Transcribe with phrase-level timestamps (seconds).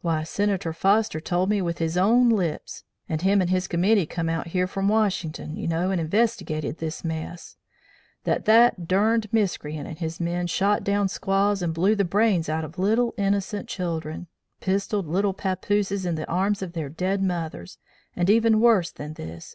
[0.00, 4.30] Why, Senator Foster told me with his own lips (and him and his Committee come
[4.30, 7.58] out yer from Washington, you know, and investigated this muss),
[8.24, 12.48] that that thar durned miscreant and his men shot down squaws, and blew the brains
[12.48, 14.28] out of little innocent children
[14.62, 17.76] pistoled little papooses in the arms of their dead mothers,
[18.16, 19.54] and even worse than this!